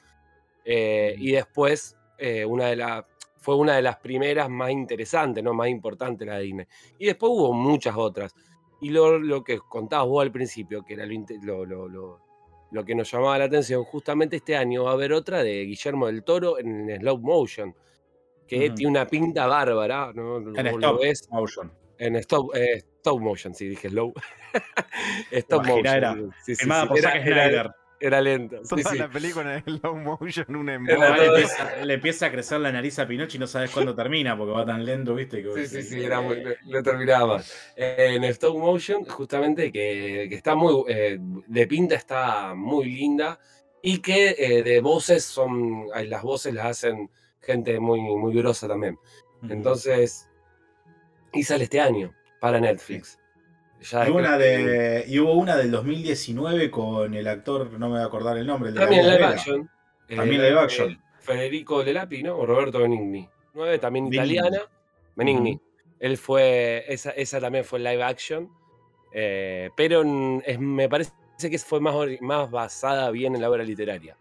[0.64, 3.04] eh, y después eh, una de las
[3.38, 5.52] fue una de las primeras más interesantes, ¿no?
[5.52, 6.66] más importantes la de Disney.
[7.00, 8.32] Y después hubo muchas otras.
[8.80, 11.04] Y lo, que contabas vos al principio, que era
[11.42, 12.20] lo, lo,
[12.72, 16.06] lo que nos llamaba la atención, justamente este año va a haber otra de Guillermo
[16.06, 17.74] del Toro en slow motion,
[18.58, 20.38] que tiene una pinta bárbara, ¿no?
[20.54, 21.72] En stop motion.
[21.98, 24.12] En stop, eh, stop motion, sí, dije slow.
[25.30, 25.86] stop motion.
[25.86, 28.60] Era, sí, sí, por era, era lento.
[28.68, 33.36] Toda la película en slow motion, un le, empieza, a crecer la nariz a Pinocho
[33.36, 35.42] y no sabes cuándo termina porque va tan lento, ¿viste?
[35.54, 37.72] sí, sí, sí, era muy, no, terminaba más.
[37.76, 40.84] en stop motion, justamente, que, que está muy.
[40.88, 43.38] Eh, de pinta está muy linda
[43.80, 45.86] y que eh, de voces son.
[46.06, 47.08] Las voces las hacen
[47.42, 48.98] gente muy, muy grosa también.
[49.48, 50.28] Entonces.
[51.32, 53.18] Y sale este año para Netflix
[53.82, 58.06] y, una de, y hubo una del 2019 con el actor, no me voy a
[58.06, 58.72] acordar el nombre.
[58.72, 59.70] también live action.
[60.08, 61.02] También live action.
[61.18, 62.36] Federico Lelapi, ¿no?
[62.36, 63.28] O Roberto Benigni.
[63.54, 64.62] Nueve, también italiana.
[65.16, 65.60] Benigni.
[65.98, 68.50] Él fue, esa, esa también fue live action.
[69.12, 71.12] Eh, pero me parece
[71.50, 74.16] que fue más, más basada bien en la obra literaria.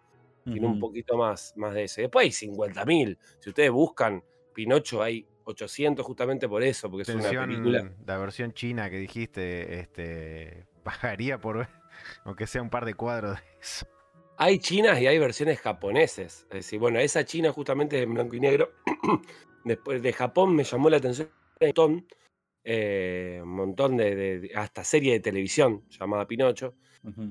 [0.52, 2.02] Tiene un poquito más, más de eso.
[2.02, 3.18] Después hay 50.000.
[3.40, 7.92] Si ustedes buscan Pinocho, hay 800 justamente por eso, porque es una película.
[8.06, 11.68] La versión china que dijiste, este, pagaría por
[12.24, 13.86] aunque sea un par de cuadros de eso.
[14.38, 16.48] Hay chinas y hay versiones japoneses.
[16.50, 18.72] Es decir, bueno, esa china justamente en blanco y negro.
[19.64, 22.08] Después de Japón me llamó la atención un montón,
[22.64, 26.76] eh, un montón de, hasta serie de televisión llamada Pinocho,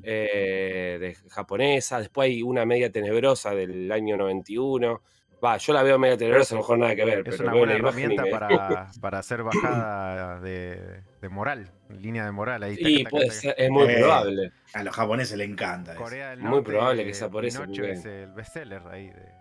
[0.02, 1.98] eh, de japonesa.
[1.98, 5.00] Después hay una media tenebrosa del año 91
[5.42, 7.26] Va, yo la veo medio tenebrosa, a lo mejor nada que ver.
[7.26, 12.62] Es una buena herramienta para, para, hacer bajada de, de, moral, línea de moral.
[12.62, 14.52] Ahí sí, puede ser, es muy eh, probable.
[14.74, 15.94] A los japoneses le encanta.
[15.94, 17.64] Corea del Norte, muy probable que sea por eso.
[17.64, 19.08] es el bestseller ahí.
[19.08, 19.32] De,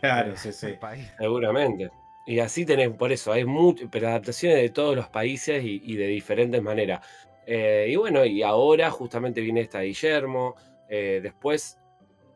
[0.00, 0.78] claro, sí, sí.
[1.18, 1.90] Seguramente.
[2.26, 6.06] Y así tenés, por eso, hay mucho, pero adaptaciones de todos los países y, de
[6.06, 7.00] diferentes maneras.
[7.46, 10.54] Eh, y bueno, y ahora justamente viene esta Guillermo.
[10.88, 11.78] Eh, después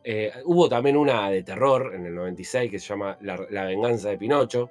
[0.03, 4.19] eh, hubo también una de terror en el 96 que se llama La, venganza de
[4.19, 4.71] Pinocho,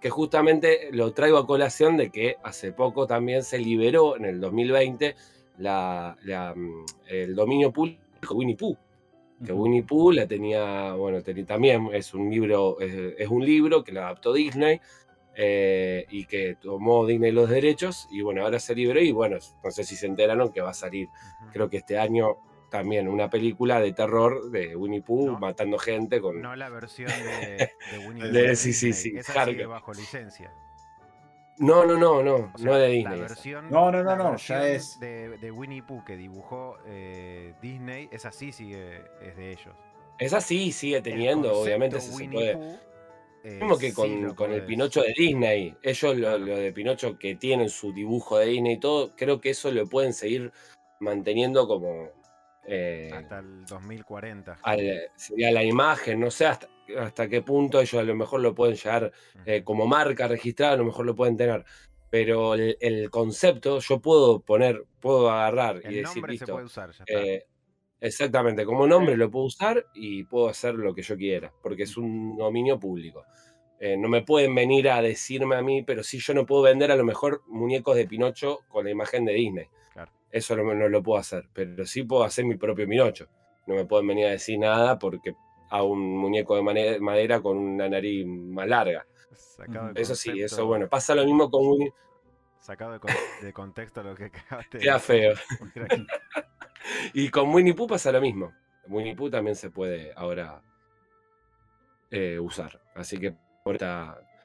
[0.00, 4.40] que justamente lo traigo a colación de que hace poco también se liberó en el
[4.40, 5.14] 2020
[5.58, 8.76] mm, el dominio público de Winnie Pooh.
[9.44, 14.00] Que Winnie Pooh la tenía, bueno, también es un libro, es, un libro que lo
[14.00, 14.80] adaptó Disney
[15.34, 19.70] eh, y que tomó Disney los derechos y bueno, ahora se liberó y bueno, no
[19.70, 21.08] sé si se enteraron que va a salir,
[21.52, 26.40] creo que este año también una película de terror de Winnie Pooh matando gente con.
[26.40, 27.70] No la versión de,
[28.08, 28.56] Winnie Pooh.
[28.56, 29.12] sí, sí, sí.
[29.16, 30.52] Esa sigue bajo licencia.
[31.58, 33.18] No, no, no, no, no de Disney.
[33.18, 34.98] La versión, no, no, no, no, ya es.
[34.98, 39.74] De, de, Winnie Pooh que dibujó eh, Disney, esa sí sigue, es de ellos.
[40.18, 42.80] Esa sí sigue teniendo, obviamente se puede.
[43.44, 45.76] Eh, Mismo que con, con el Pinocho de Disney.
[45.82, 49.50] Ellos, lo, lo, de Pinocho que tienen su dibujo de Disney y todo, creo que
[49.50, 50.52] eso lo pueden seguir
[51.00, 52.10] manteniendo como,
[52.64, 54.58] eh, hasta el 2040.
[55.16, 58.76] sería la imagen, no sé hasta, hasta qué punto ellos a lo mejor lo pueden
[58.76, 59.12] llegar
[59.44, 61.64] eh, como marca registrada, a lo mejor lo pueden tener.
[62.10, 66.60] Pero el, concepto yo puedo poner, puedo agarrar y decir, listo.
[67.06, 67.46] Eh,
[68.02, 71.96] exactamente, como nombre lo puedo usar y puedo hacer lo que yo quiera, porque es
[71.96, 73.24] un dominio público.
[73.98, 76.96] no me pueden venir a decirme a mí, pero sí yo no puedo vender a
[76.96, 79.66] lo mejor muñecos de Pinocho con la imagen de Disney.
[80.30, 83.28] Eso no, lo puedo hacer, pero sí puedo hacer mi propio Pinocho.
[83.66, 85.34] No me pueden venir a decir nada porque
[85.70, 89.06] hago un muñeco de madera con una nariz más larga.
[89.94, 90.88] Eso sí, eso bueno.
[90.88, 91.92] Pasa lo mismo con un...
[92.62, 92.92] Sacado
[93.42, 95.34] de, contexto lo que acabaste Queda feo.
[97.12, 98.52] y con Winnie Pooh pasa lo mismo.
[98.86, 100.62] Winnie Pooh también se puede ahora
[102.12, 102.80] eh, usar.
[102.94, 103.78] Así que por,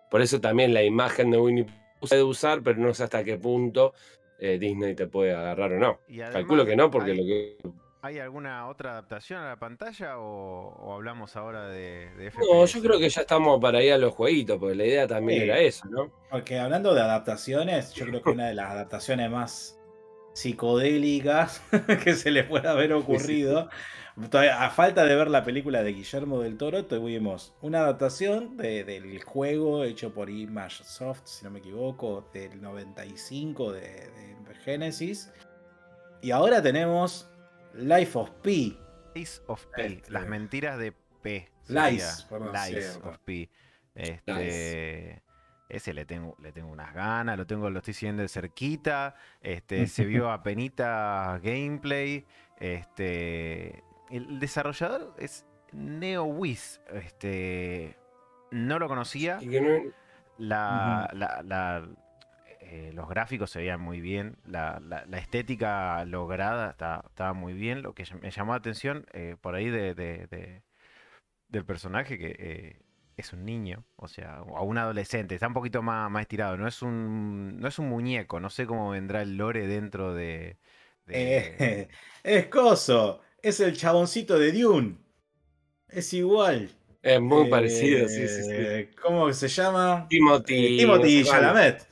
[0.10, 3.24] por eso también la imagen de Winnie Pooh se puede usar, pero no sé hasta
[3.24, 3.94] qué punto
[4.40, 6.00] eh, Disney te puede agarrar o no.
[6.32, 7.58] Calculo que no, porque lo que.
[8.08, 13.00] ¿Hay alguna otra adaptación a la pantalla o, hablamos ahora de, de No, yo creo
[13.00, 16.10] que ya estamos para ir a los jueguitos, porque la idea también era eso, ¿no?
[16.32, 19.78] Porque hablando de adaptaciones, yo creo que una de las adaptaciones más
[20.32, 21.62] psicodélicas
[22.06, 23.68] que se le pueda haber ocurrido.
[24.42, 29.84] a falta de ver la película de Guillermo del Toro, tuvimos una adaptación del juego
[29.84, 35.30] hecho por Image Soft, si no me equivoco, del 95 de, de Genesis.
[36.22, 37.30] Y ahora tenemos
[37.78, 38.78] Life of P.
[39.14, 39.86] Lies of P.
[39.86, 41.50] Este, las mentiras de P.
[41.68, 42.28] Lies.
[42.54, 43.50] Lies of P.
[43.96, 45.24] Este,
[45.70, 49.16] ese le tengo, le tengo unas ganas, lo tengo, lo estoy siguiendo de cerquita.
[49.42, 52.26] Este, se vio a penita gameplay.
[52.60, 56.82] Este, el desarrollador es NeoWiz.
[56.94, 57.98] Este,
[58.52, 59.40] no lo conocía.
[60.38, 61.88] La, la,
[62.70, 64.82] eh, los gráficos se veían muy bien, la,
[65.14, 67.82] estética lograda estaba, muy bien.
[67.82, 69.94] Lo que me llamó la atención eh, por ahí de,
[71.48, 72.80] del personaje que eh,
[73.16, 76.68] es un niño, o sea, o un adolescente, está un poquito más, más estirado, no
[76.68, 80.58] es un no es un muñeco, no sé cómo vendrá el lore dentro de...
[81.08, 81.88] Eh,
[82.24, 84.98] es coso, es el chaboncito de Dune,
[85.90, 86.70] es igual.
[87.02, 88.96] Es muy parecido, sí, sí, sí.
[89.02, 90.08] ¿Cómo se llama?
[90.10, 90.76] Timothy.
[90.76, 91.88] Eh, Timothy Chalamet.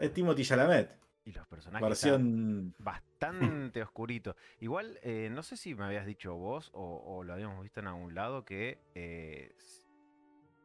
[0.00, 0.98] Es Timothy Chalamet.
[1.24, 2.74] Y los personajes Versión...
[2.78, 4.34] bastante oscuritos.
[4.58, 4.98] Igual,
[5.30, 8.78] no sé si me habías dicho vos o, lo habíamos visto en algún lado que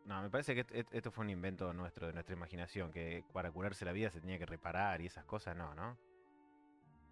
[0.05, 3.85] no, me parece que esto fue un invento nuestro, de nuestra imaginación, que para curarse
[3.85, 5.97] la vida se tenía que reparar y esas cosas, no, ¿no?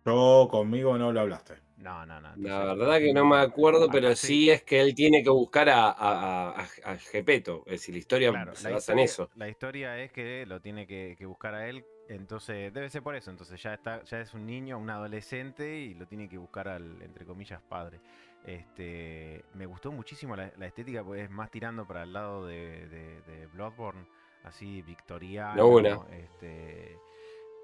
[0.06, 1.56] Yo conmigo no lo hablaste.
[1.78, 2.36] No, no, no.
[2.36, 6.50] La verdad que no me acuerdo, pero sí es que él tiene que buscar a,
[6.50, 7.64] a, Gepeto.
[7.66, 9.30] Es decir, la historia se basa en eso.
[9.36, 11.86] La historia es que lo tiene que, buscar a él.
[12.10, 13.32] Entonces, debe ser por eso.
[13.32, 17.02] Entonces ya está, ya es un niño, un adolescente, y lo tiene que buscar al,
[17.02, 18.00] entre comillas, padre.
[18.46, 24.06] Este, me gustó muchísimo la, estética, pues es más tirando para el lado de, Bloodborne,
[24.44, 26.98] así victoriano, este,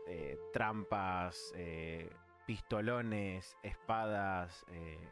[0.07, 2.09] eh, trampas, eh,
[2.45, 5.07] pistolones, espadas, eh,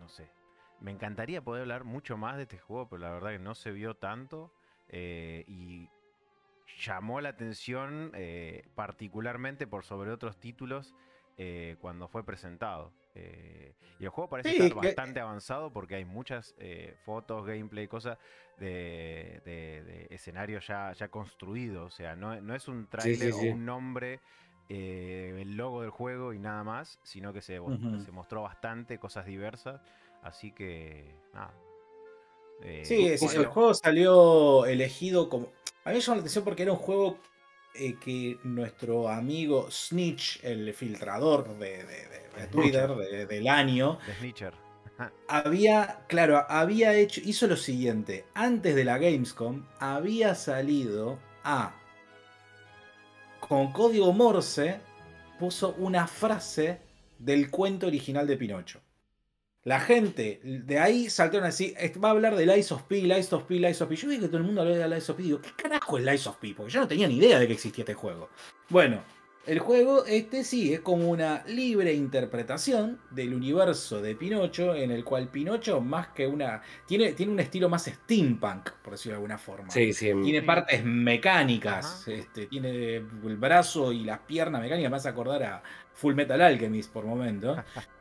[0.00, 0.28] no sé.
[0.80, 3.70] Me encantaría poder hablar mucho más de este juego, pero la verdad que no se
[3.70, 4.50] vio tanto
[4.92, 5.88] y
[6.78, 8.12] llamó la atención
[8.74, 10.94] particularmente por sobre otros títulos
[11.80, 12.92] cuando fue presentado.
[13.14, 18.18] Eh, y el juego parece estar bastante avanzado porque hay muchas eh, fotos, gameplay, cosas
[18.58, 21.92] de, escenarios ya, ya construidos.
[21.92, 24.20] O sea, no, es un trailer o un nombre,
[24.68, 27.60] eh, el logo del juego y nada más, sino que se,
[28.04, 29.80] se mostró bastante, cosas diversas.
[30.22, 31.54] Así que, nada.
[32.84, 35.48] sí, el juego salió elegido como.
[35.84, 37.18] A mí me llamó la atención porque era un juego
[37.74, 41.84] eh, que nuestro amigo Snitch, el filtrador de,
[42.50, 42.90] Twitter
[43.26, 43.98] del año,
[45.28, 48.24] había, claro, había hecho, hizo lo siguiente.
[48.34, 51.74] Antes de la Gamescom, había salido a.
[53.40, 54.80] Con código Morse,
[55.38, 56.80] puso una frase
[57.18, 58.80] del cuento original de Pinocho.
[59.62, 63.44] La gente de ahí saltaron así, va a hablar de Lies of P, Lies of
[63.44, 63.96] P, Lies of P.
[63.96, 65.22] Yo vi que todo el mundo hablaba de Lies of P.
[65.22, 65.50] Digo, ¿qué
[65.90, 66.54] carajo es Lies of P?
[66.56, 68.28] Porque yo no tenía ni idea de que existía este juego.
[68.68, 69.02] Bueno,
[69.46, 75.02] el juego este sí es como una libre interpretación del universo de Pinocho, en el
[75.02, 76.60] cual Pinocho más que una...
[76.86, 79.70] Tiene, tiene un estilo más steampunk, por decirlo de alguna forma.
[79.70, 80.12] Sí, sí.
[80.22, 85.62] Tiene partes mecánicas, este, tiene el brazo y las piernas mecánicas, me hace acordar a
[85.94, 87.56] Full Metal Alchemist por momento.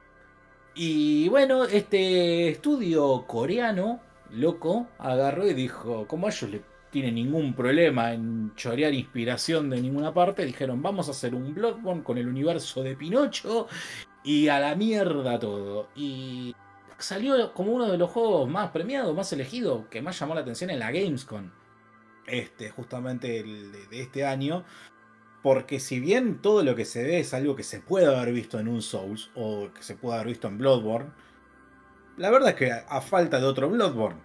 [0.76, 4.00] Y bueno, este estudio coreano,
[4.30, 10.14] loco, agarró y dijo, como ellos le tienen ningún problema en chorear inspiración de ninguna
[10.14, 13.68] parte, dijeron, vamos a hacer un Bloodborne con el universo de Pinocho
[14.24, 15.90] y a la mierda todo.
[15.96, 16.56] Y
[16.98, 20.70] salió como uno de los juegos más premiados, más elegidos, que más llamó la atención
[20.70, 21.50] en la Gamescom.
[22.26, 24.64] Este, justamente el de este año.
[25.42, 28.60] Porque si bien todo lo que se ve es algo que se puede haber visto
[28.60, 31.12] en un Souls o que se puede haber visto en Bloodborne,
[32.18, 34.20] la verdad es que a falta de otro Bloodborne,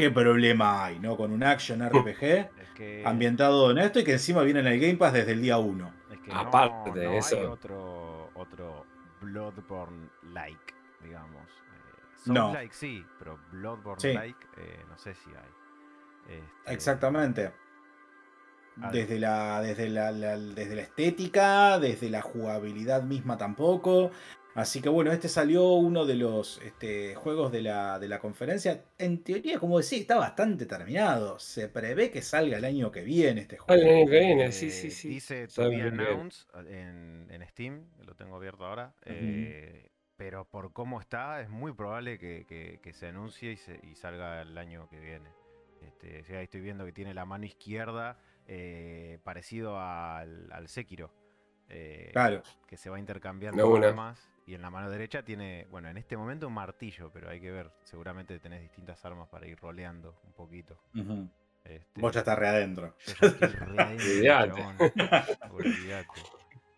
[0.00, 1.16] ¿qué problema hay, no?
[1.16, 5.12] Con un action RPG ambientado en esto y que encima viene en el Game Pass
[5.12, 5.92] desde el día 1.
[6.32, 7.36] Aparte de eso.
[7.36, 8.86] Hay otro, otro
[9.20, 11.42] Bloodborne-like, digamos.
[11.42, 16.36] Eh, Souls-like sí, pero Bloodborne-like eh, no sé si hay.
[16.36, 17.52] Este, Exactamente.
[18.92, 24.10] Desde la, desde, la, desde la estética, desde la jugabilidad misma tampoco.
[24.54, 28.82] Así que bueno, este salió uno de los este, juegos de la, de la conferencia.
[28.98, 31.38] En teoría, como decía, está bastante terminado.
[31.38, 33.80] Se prevé que salga el año que viene este juego.
[33.80, 35.08] El año que viene, sí, sí, sí.
[35.08, 38.92] Dice to be announced en, en, Steam, lo tengo abierto ahora.
[39.04, 44.88] Eh, pero por cómo está, es muy probable que, se anuncie y, salga el año
[44.90, 45.30] que viene.
[45.80, 51.19] Este, ahí estoy viendo que tiene la mano izquierda eh, parecido al, al Sekiro.
[51.70, 52.42] Eh, claro.
[52.66, 54.28] Que se va intercambiando armas.
[54.46, 57.50] Y en la mano derecha tiene, bueno, en este momento un martillo, pero hay que
[57.50, 57.70] ver.
[57.84, 60.76] Seguramente tenés distintas armas para ir roleando un poquito.
[61.64, 62.96] Este, Vos ya estás re adentro.
[65.52, 66.20] Olvídate.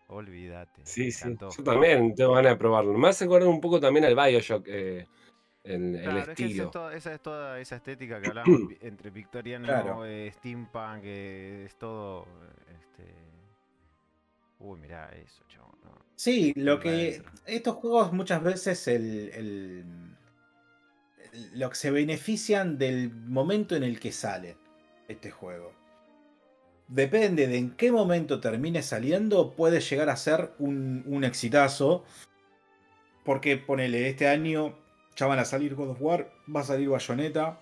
[0.07, 0.81] Olvídate.
[0.85, 1.35] Sí, sí.
[1.39, 2.93] Yo también tengo ganas de probarlo.
[2.93, 4.67] Me hace acordar un poco también al Bioshock.
[4.67, 5.07] Eh,
[5.63, 6.91] el, estilo.
[6.91, 12.27] esa es toda esa estética que hablamos entre victoriano, eh, steampunk, eh, es todo.
[12.67, 13.32] Este...
[14.63, 15.73] Uy, mira eso, chavo.
[16.15, 17.21] Sí, lo que.
[17.45, 19.75] Estos juegos muchas veces el,
[21.53, 24.55] lo que se benefician del momento en el que sale
[25.09, 25.73] este juego.
[26.87, 32.05] Depende de en qué momento termine saliendo, puede llegar a ser un, un exitazo.
[33.25, 34.77] Porque ponele, este año
[35.17, 37.59] ya van a salir God of War, va a salir Bayonetta.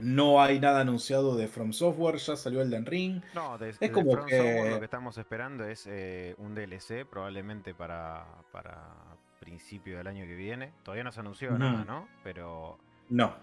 [0.00, 3.22] No hay nada anunciado de From Software, ya salió Elden Ring.
[3.34, 4.36] No, de, es como From que...
[4.36, 10.24] Software lo que estamos esperando es eh, un DLC, probablemente para, para principio del año
[10.24, 10.72] que viene.
[10.82, 12.08] Todavía no se anunció nada, ¿no?
[12.24, 12.78] Pero.
[13.10, 13.34] No.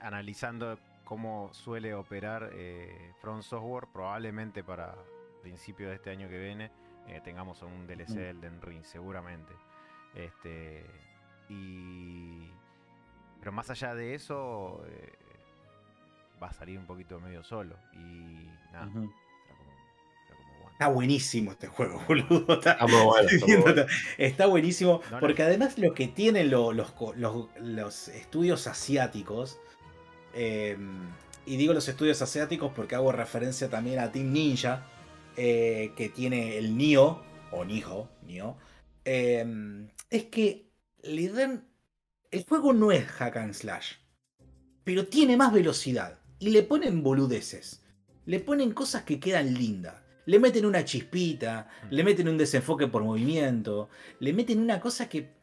[0.00, 4.94] analizando cómo suele operar eh, From Software, probablemente para
[5.42, 6.70] principio de este año que viene
[7.08, 9.52] eh, tengamos un DLC de Elden Ring, seguramente.
[10.14, 10.84] Este
[11.48, 12.50] y.
[13.42, 15.12] Pero más allá de eso, eh,
[16.40, 17.74] va a salir un poquito medio solo.
[17.92, 18.88] Y nada.
[20.70, 22.54] Está buenísimo este juego, boludo.
[22.54, 22.78] Está,
[24.16, 25.00] está, buenísimo.
[25.18, 26.76] porque además lo que tienen los,
[27.58, 29.58] los, estudios asiáticos.
[30.34, 31.08] Em,
[31.44, 34.86] y digo los estudios asiáticos porque hago referencia también a Team Ninja.
[35.36, 37.24] Eh, que tiene el Nio.
[37.50, 38.08] O Nijo.
[38.24, 38.56] Nio.
[39.04, 40.70] Em, es que
[41.02, 41.71] le dan...
[42.32, 43.96] El juego no es hack and slash,
[44.84, 46.18] pero tiene más velocidad.
[46.38, 47.84] Y le ponen boludeces.
[48.24, 49.96] Le ponen cosas que quedan lindas.
[50.24, 55.34] Le meten una chispita, le meten un desenfoque por movimiento, le meten una cosa que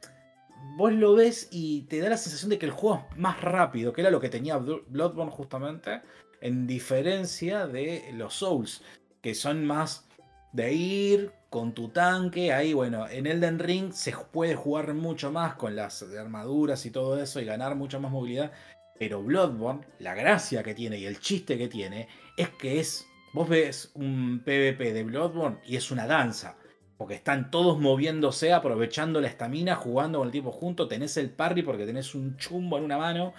[0.77, 3.93] vos lo ves y te da la sensación de que el juego es más rápido,
[3.93, 6.01] que era lo que tenía Bloodborne justamente,
[6.41, 8.81] en diferencia de los Souls,
[9.21, 10.07] que son más
[10.53, 12.53] de ir, con tu tanque.
[12.53, 17.21] Ahí, bueno, en Elden Ring se puede jugar mucho más con las armaduras y todo
[17.21, 18.51] eso y ganar mucha más movilidad.
[18.97, 22.07] Pero Bloodborne, la gracia que tiene y el chiste que tiene
[22.37, 23.05] es que es.
[23.33, 26.57] Vos ves un PvP de Bloodborne y es una danza.
[26.97, 30.87] Porque están todos moviéndose, aprovechando la estamina, jugando con el tipo junto.
[30.87, 33.33] Tenés el parry porque tenés un chumbo en una mano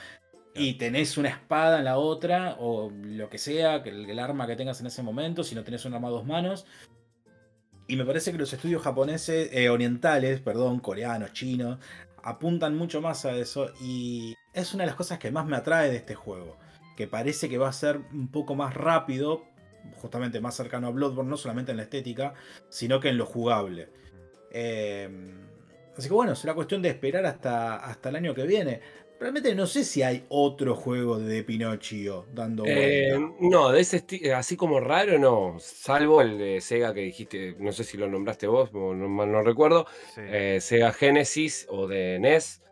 [0.55, 4.57] y tenés una espada en la otra, o lo que sea, el, el arma que
[4.57, 6.67] tengas en ese momento, si no tenés un arma a dos manos.
[7.91, 11.81] Y me parece que los estudios japoneses, eh, orientales, perdón, coreanos, chinos,
[12.23, 13.73] apuntan mucho más a eso.
[13.81, 16.57] Y es una de las cosas que más me atrae de este juego.
[16.97, 19.43] Que parece que va a ser un poco más rápido,
[19.97, 22.35] justamente más cercano a Bloodborne, no solamente en la estética,
[22.69, 23.89] sino que en lo jugable.
[24.53, 25.11] Eh,
[25.99, 28.83] así que bueno, será cuestión de esperar hasta, hasta el año que viene.
[29.21, 34.03] Realmente no sé si hay otro juego de Pinocchio dando eh, no, de ese
[34.35, 35.57] así como raro no.
[35.59, 39.43] Salvo el de Sega que dijiste, no sé si lo nombraste vos, no, mal no
[39.43, 39.87] recuerdo.
[40.17, 42.63] Eh, Sega Genesis o de NES,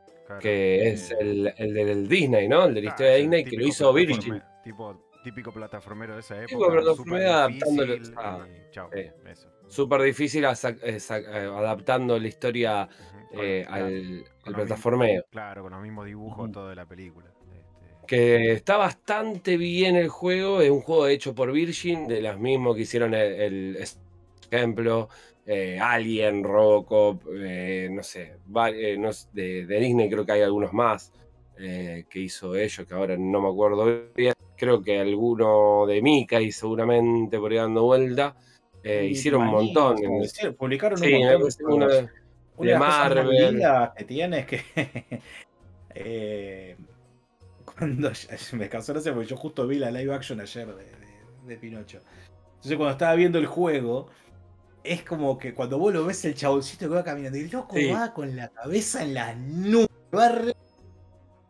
[0.41, 2.65] que es el, el, del Disney, ¿no?
[2.65, 4.43] El de la historia de Disney que lo hizo Virgin.
[4.65, 6.47] Tipo, típico plataformero de esa época.
[6.49, 7.95] Típico plataformero adaptándolo.
[8.17, 8.47] Ah,
[9.69, 12.89] Súper difícil adaptando la historia
[13.33, 15.25] eh, al, plataformeo.
[15.31, 17.27] claro, con los mismos dibujos todo de la película.
[17.29, 18.07] Este.
[18.07, 22.77] Que está bastante bien el juego, es un juego hecho por Virgin, de los mismos
[22.77, 23.79] que hicieron el,
[24.51, 25.09] ejemplo,
[25.47, 31.13] eh, Alien, Robocop, eh, no sé, de, Disney creo que hay algunos más
[31.57, 34.33] que hizo ellos, que ahora no me acuerdo bien.
[34.57, 38.37] Creo que alguno de Mika y seguramente por ahí dando vuelta.
[38.85, 39.97] hicieron un montón.
[40.57, 42.09] publicaron un montón.
[42.59, 43.63] Una de, Marvel.
[43.97, 44.63] que tiene es que.
[45.95, 46.77] eh,
[47.65, 48.11] cuando.
[48.53, 50.69] Me cansó no sé, porque yo justo vi la live action ayer
[51.47, 52.01] de, Pinocho.
[52.57, 54.09] Entonces, cuando estaba viendo el juego,
[54.85, 57.77] es como que cuando vos lo ves el chaboncito que va caminando, y el loco
[57.93, 59.89] va con la cabeza en la nube,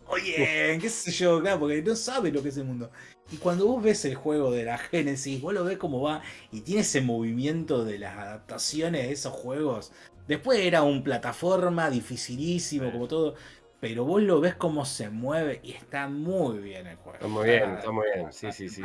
[0.09, 2.91] Oye, qué sé yo, claro, porque no sabe lo que es el mundo.
[3.31, 6.63] Y cuando vos ves el juego de la Genesis, vos lo ves como va y
[6.63, 9.93] tiene ese movimiento de las adaptaciones de esos juegos
[10.29, 13.35] Después era un plataforma dificilísimo, como todo.
[13.81, 17.15] Pero vos lo ves cómo se mueve y está muy bien el juego.
[17.15, 18.33] Está muy bien, está muy bien.
[18.33, 18.83] Sí, sí, sí.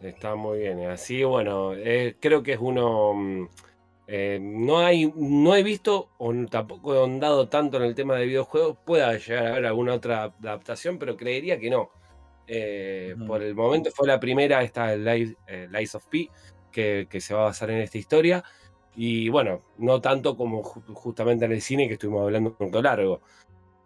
[0.00, 0.86] Está muy bien.
[0.86, 3.48] Así, bueno, eh, creo que es uno.
[4.06, 8.26] Eh, no, hay, no he visto o tampoco he ahondado tanto en el tema de
[8.26, 8.76] videojuegos.
[8.84, 11.90] Pueda llegar a haber alguna otra adaptación, pero creería que no.
[12.46, 16.28] Eh, por el momento fue la primera, esta Lies, eh, of P,
[16.70, 18.44] que, se va a basar en esta historia.
[18.96, 23.20] Y bueno, no tanto como justamente en el cine que estuvimos hablando un poco largo.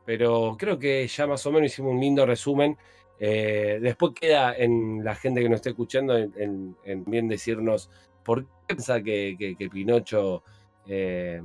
[0.05, 2.77] Pero creo que ya más o menos hicimos un lindo resumen.
[3.19, 7.91] después queda en la gente que nos esté escuchando en bien decirnos
[8.29, 10.43] ¿Por qué piensa que, Pinocho,
[10.87, 11.41] eh,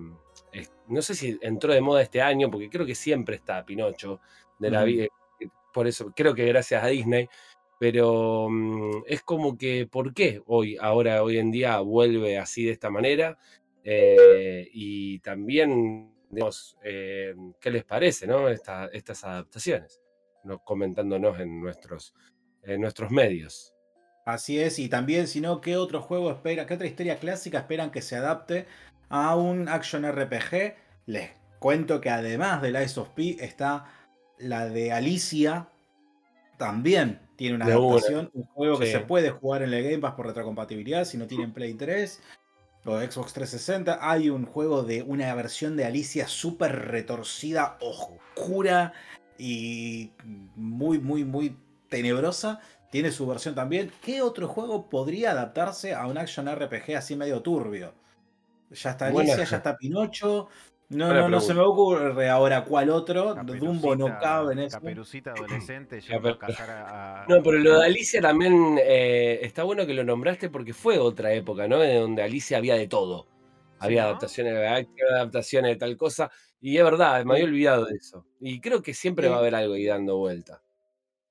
[0.90, 4.20] no sé si entró de moda este año, porque creo que siempre está Pinocho
[4.60, 7.30] de la vida, eh, por eso creo que gracias a Disney,
[7.80, 12.74] pero mm, es como que, ¿por qué hoy, ahora, hoy en día vuelve así de
[12.74, 13.38] esta manera?
[13.82, 18.50] Eh, y también, digamos, ¿qué les parece, no?
[18.50, 20.02] estas adaptaciones,
[20.66, 22.14] comentándonos en nuestros,
[22.62, 23.73] en nuestros medios.
[24.26, 27.92] Así es, y también, si no, ¿qué otro juego espera, qué otra historia clásica esperan
[27.92, 28.68] que se adapte
[29.10, 30.76] a un action RPG?
[31.08, 33.86] Les cuento que además de Lies of P está
[34.38, 35.68] la de Alicia,
[36.58, 40.28] también tiene una adaptación, un juego que se puede jugar en el Game Pass por
[40.28, 42.22] retrocompatibilidad si no tienen Play 3
[42.86, 44.00] o Xbox 360.
[44.02, 48.94] Hay un juego de una versión de Alicia súper retorcida, oscura
[49.38, 50.12] y
[50.56, 51.58] muy, muy, muy
[51.94, 53.92] tenebrosa tiene su versión también.
[54.02, 57.94] ¿Qué otro juego podría adaptarse a un action RPG así medio turbio?
[58.72, 60.48] Ya está Alicia, ya está Pinocho.
[60.90, 63.36] No, no, no se me ocurre ahora cuál otro.
[63.36, 64.78] Dumbo no cabe en eso.
[64.78, 66.02] Caperucita adolescente
[67.28, 71.34] No, pero lo de Alicia también eh, está bueno que lo nombraste porque fue otra
[71.34, 71.84] época, ¿no?
[71.84, 73.28] En donde Alicia había de todo.
[73.80, 76.32] Había adaptaciones de adaptaciones de tal cosa.
[76.62, 78.26] Y es verdad, me había olvidado de eso.
[78.40, 80.62] Y creo que siempre va a haber algo ahí dando vuelta.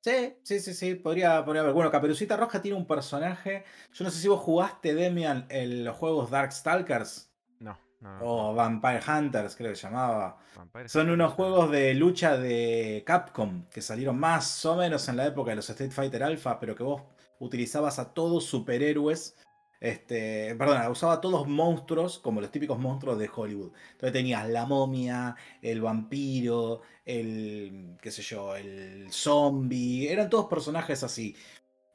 [0.03, 1.75] Sí, sí, sí, sí, podría, podría haber.
[1.75, 3.65] Bueno, Caperucita Roja tiene un personaje.
[3.93, 7.33] Yo no sé si vos jugaste, Demian, en los juegos Darkstalkers.
[7.61, 8.19] No, no.
[8.21, 10.39] O Vampire Hunters, creo que se llamaba.
[10.87, 15.51] Son unos juegos de lucha de Capcom que salieron más o menos en la época
[15.51, 17.03] de los Street Fighter Alpha, pero que vos
[17.39, 19.37] utilizabas a todos superhéroes
[19.83, 23.73] este, perdona, usaba todos monstruos como los típicos monstruos de Hollywood.
[23.91, 31.03] Entonces tenías la momia, el vampiro, el, qué sé yo, el zombie, eran todos personajes
[31.03, 31.35] así.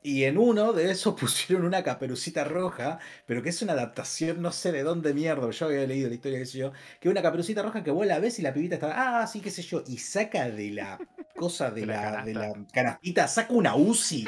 [0.04, 4.52] Y en uno de esos pusieron una caperucita roja, pero que es una adaptación, no
[4.52, 7.62] sé de dónde mierda, yo había leído la historia, qué sé yo, que una caperucita
[7.62, 9.98] roja que vos la ves y la pibita está, ah, sí, qué sé yo, y
[9.98, 11.00] saca de la
[11.38, 14.28] cosa de, la, de la canastita, saca una UCI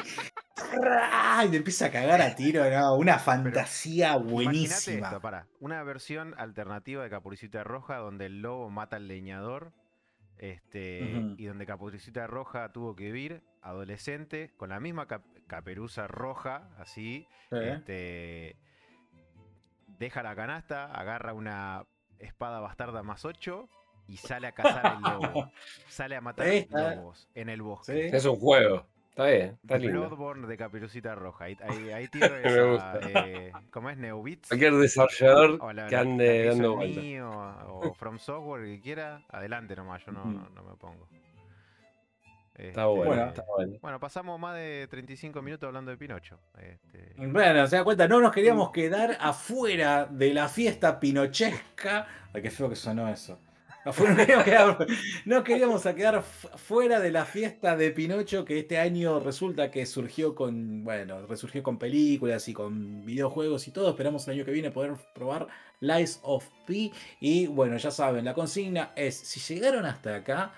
[1.44, 2.62] y me empieza a cagar a tiro,
[2.96, 5.08] una fantasía buenísima.
[5.08, 9.72] Esto, para, una versión alternativa de Capucita Roja donde el lobo mata al leñador
[10.38, 11.00] este,
[11.36, 15.06] y donde Capucita Roja tuvo que vivir adolescente con la misma
[15.46, 18.56] caperuza roja, así, este,
[19.98, 21.84] deja la canasta, agarra una
[22.18, 23.68] espada bastarda más 8
[24.08, 25.50] y sale a cazar el lobo.
[25.88, 28.08] sale a matar lobos en el bosque.
[28.08, 28.86] Es un juego.
[29.10, 30.00] Está bien, está lindo.
[30.00, 31.44] Bloodborne de Caperucita Roja.
[31.44, 31.56] Ahí,
[31.92, 33.98] ahí, tiro esa, eh, ¿Cómo es?
[33.98, 34.48] Neobits.
[34.48, 37.04] Cualquier desarrollador que ande dando vueltas.
[37.68, 41.08] O, From Software, que quiera, adelante nomás, yo no, no, me pongo.
[42.54, 43.78] está, bueno, este, está bueno.
[43.82, 46.38] Bueno, pasamos más de 35 minutos hablando de Pinocho.
[46.56, 47.14] Este...
[47.16, 52.06] Bueno, se da cuenta, no nos queríamos quedar afuera de la fiesta pinochesca.
[52.32, 53.40] Ay, qué feo que sonó eso.
[55.24, 60.34] No, queríamos quedar, fuera de la fiesta de Pinocho que este año resulta que surgió
[60.34, 63.90] con, bueno, resurgió con películas y con videojuegos y todo.
[63.90, 65.48] Esperamos el año que viene poder probar
[65.80, 66.90] Lies of P.
[67.20, 70.52] Y bueno, ya saben, la consigna es, si llegaron hasta acá,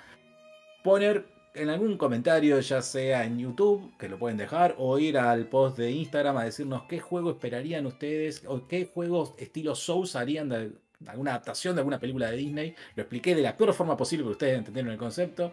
[0.82, 5.46] poner en algún comentario, ya sea en YouTube, que lo pueden dejar, o ir al
[5.48, 10.48] post de Instagram a decirnos qué juego esperarían ustedes, o qué juegos estilo Souls harían
[10.48, 10.72] de,
[11.06, 12.74] alguna adaptación de alguna película de Disney.
[12.94, 15.52] Lo expliqué de la peor forma posible para ustedes entendieron el concepto.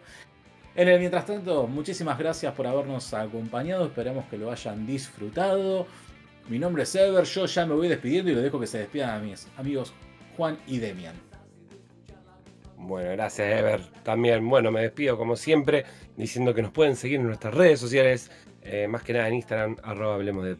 [0.74, 3.86] En el mientras tanto, muchísimas gracias por habernos acompañado.
[3.86, 5.86] Esperamos que lo hayan disfrutado.
[6.48, 9.10] Mi nombre es Ever, yo ya me voy despidiendo y lo dejo que se despidan
[9.10, 9.92] a mis amigos
[10.36, 11.14] Juan y Demian.
[12.76, 13.80] Bueno, gracias Ever.
[14.02, 15.84] También, bueno, me despido como siempre
[16.16, 18.30] diciendo que nos pueden seguir en nuestras redes sociales,
[18.62, 20.56] eh, más que nada en Instagram, arroba hablemos de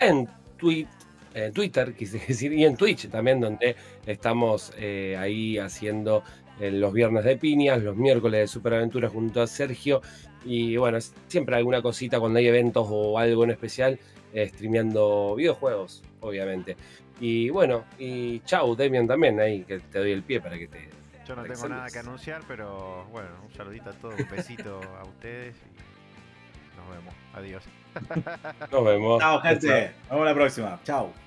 [0.00, 0.28] en
[0.58, 1.03] Twitter
[1.34, 3.76] en Twitter, quise decir, y en Twitch también, donde
[4.06, 6.22] estamos eh, ahí haciendo
[6.60, 10.00] eh, los viernes de piñas, los miércoles de superaventuras junto a Sergio.
[10.44, 13.98] Y bueno, siempre alguna cosita cuando hay eventos o algo en especial,
[14.32, 16.76] eh, streameando videojuegos, obviamente.
[17.20, 20.88] Y bueno, y chau, Demian también, ahí que te doy el pie para que te.
[21.26, 25.04] Yo no tengo nada que anunciar, pero bueno, un saludito a todos, un besito a
[25.04, 27.14] ustedes y nos vemos.
[27.34, 27.64] Adiós.
[28.70, 29.20] Nos vemos.
[29.20, 29.92] Chao, gente.
[30.02, 30.80] Nos vemos la próxima.
[30.84, 31.23] Chao.